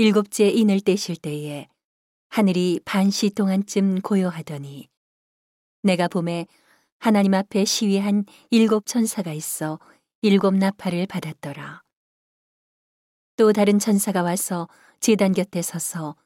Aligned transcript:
일곱째 0.00 0.48
인을 0.48 0.80
떼실 0.80 1.16
때에 1.16 1.68
하늘이 2.30 2.80
반시 2.86 3.28
동안쯤 3.28 4.00
고요하더니 4.00 4.88
내가 5.82 6.08
봄에 6.08 6.46
하나님 6.98 7.34
앞에 7.34 7.66
시위한 7.66 8.24
일곱 8.48 8.86
천사가 8.86 9.34
있어 9.34 9.78
일곱 10.22 10.54
나팔을 10.54 11.06
받았더라. 11.06 11.82
또 13.36 13.52
다른 13.52 13.78
천사가 13.78 14.22
와서 14.22 14.68
제단 15.00 15.34
곁에 15.34 15.60
서서 15.60 16.16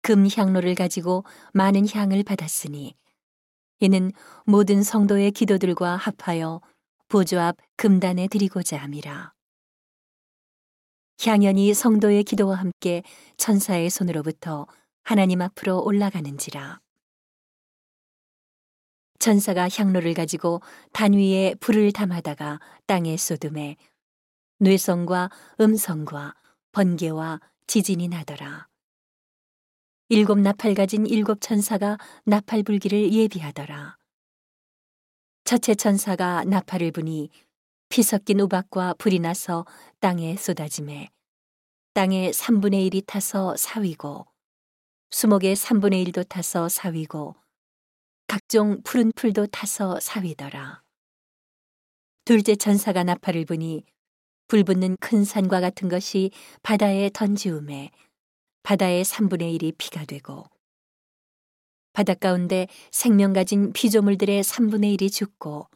금 0.00 0.26
향로를 0.26 0.74
가지고 0.74 1.24
많은 1.52 1.86
향을 1.86 2.22
받았으니 2.22 2.94
이는 3.80 4.10
모든 4.46 4.82
성도의 4.82 5.32
기도들과 5.32 5.96
합하여 5.96 6.62
보조 7.08 7.38
앞 7.40 7.58
금단에 7.76 8.28
드리고자 8.28 8.78
함이라. 8.78 9.37
향연이 11.24 11.74
성도의 11.74 12.22
기도와 12.22 12.56
함께 12.56 13.02
천사의 13.38 13.90
손으로부터 13.90 14.66
하나님 15.02 15.42
앞으로 15.42 15.82
올라가는지라. 15.82 16.80
천사가 19.18 19.68
향로를 19.68 20.14
가지고 20.14 20.60
단 20.92 21.12
위에 21.12 21.56
불을 21.58 21.92
담아다가 21.92 22.60
땅에 22.86 23.16
쏟음에 23.16 23.76
뇌성과 24.60 25.30
음성과 25.60 26.34
번개와 26.70 27.40
지진이 27.66 28.08
나더라. 28.08 28.68
일곱 30.10 30.38
나팔 30.38 30.74
가진 30.74 31.04
일곱 31.04 31.40
천사가 31.40 31.98
나팔 32.24 32.62
불기를 32.62 33.12
예비하더라. 33.12 33.98
첫째 35.44 35.74
천사가 35.74 36.44
나팔을 36.44 36.92
부니 36.92 37.30
피 37.88 38.02
섞인 38.02 38.40
우박과 38.40 38.94
불이 38.98 39.18
나서 39.18 39.64
땅에 40.00 40.36
쏟아짐에 40.36 41.08
땅의 41.98 42.32
3분의 42.32 42.88
1이 42.88 43.06
타서 43.08 43.56
사위고 43.56 44.28
수목의 45.10 45.56
3분의 45.56 46.06
1도 46.06 46.28
타서 46.28 46.68
사위고 46.68 47.34
각종 48.28 48.80
푸른 48.84 49.10
풀도 49.16 49.48
타서 49.48 49.98
사위더라. 49.98 50.84
둘째 52.24 52.54
천사가 52.54 53.02
나팔을 53.02 53.46
부니 53.46 53.84
불붙는 54.46 54.98
큰 55.00 55.24
산과 55.24 55.60
같은 55.60 55.88
것이 55.88 56.30
바다에 56.62 57.10
던지움에 57.12 57.90
바다의 58.62 59.04
3분의 59.04 59.58
1이 59.58 59.74
피가 59.76 60.04
되고 60.04 60.44
바닷 61.92 62.20
가운데 62.20 62.68
생명 62.92 63.32
가진 63.32 63.72
피조물들의 63.72 64.44
3분의 64.44 64.96
1이 64.96 65.10
죽고 65.10 65.66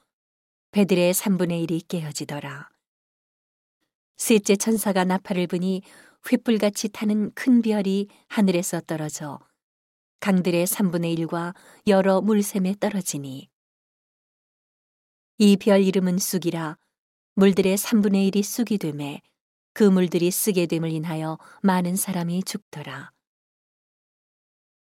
배들의 0.70 1.14
3분의 1.14 1.66
1이 1.66 1.88
깨어지더라. 1.88 2.68
셋째 4.18 4.54
천사가 4.54 5.04
나팔을 5.04 5.48
부니 5.48 5.82
횃불같이 6.24 6.92
타는 6.92 7.32
큰 7.34 7.62
별이 7.62 8.08
하늘에서 8.28 8.80
떨어져 8.80 9.38
강들의 10.20 10.66
3분의 10.66 11.18
1과 11.18 11.54
여러 11.88 12.20
물샘에 12.20 12.76
떨어지니 12.80 13.48
이 15.38 15.56
별 15.56 15.82
이름은 15.82 16.18
쑥이라 16.18 16.78
물들의 17.34 17.76
3분의 17.76 18.30
1이 18.30 18.42
쑥이 18.44 18.78
되매 18.78 19.20
그 19.74 19.82
물들이 19.84 20.30
쓰게 20.30 20.66
됨을 20.66 20.90
인하여 20.92 21.38
많은 21.62 21.96
사람이 21.96 22.44
죽더라. 22.44 23.10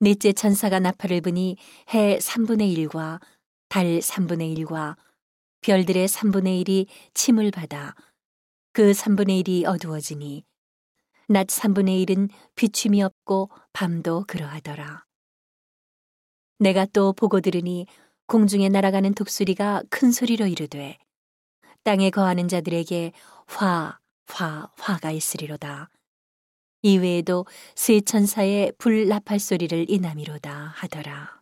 넷째 0.00 0.33
천사가 0.33 0.81
나팔을 0.81 1.20
부니 1.20 1.56
해 1.94 2.19
3분의 2.19 2.75
1과 2.89 3.20
달 3.69 3.98
3분의 3.98 4.56
1과 4.59 4.97
별들의 5.61 6.09
3분의 6.09 6.64
1이 6.64 6.86
침을 7.14 7.50
받아 7.50 7.94
그 8.72 8.92
3분의 8.92 9.44
1이 9.47 9.66
어두워지니 9.66 10.44
낮 11.29 11.47
3분의 11.48 12.07
1은 12.07 12.31
비춤이 12.55 13.03
없고 13.03 13.51
밤도 13.75 14.25
그러하더라. 14.27 15.05
내가 16.59 16.87
또 16.87 17.12
보고 17.12 17.41
들으니 17.41 17.87
공중에 18.27 18.69
날아가는 18.69 19.15
독수리가 19.15 19.83
큰 19.91 20.11
소리로 20.11 20.47
이르되 20.47 20.99
땅에 21.84 22.11
거하는 22.11 22.49
자들에게 22.49 23.12
화, 23.47 23.99
화, 24.27 24.71
화가 24.78 25.11
있으리로다. 25.11 25.91
이외에도 26.83 27.45
세 27.75 28.00
천사의 28.00 28.72
불 28.78 29.09
나팔 29.09 29.39
소리를 29.39 29.91
인함이로다 29.91 30.72
하더라. 30.77 31.38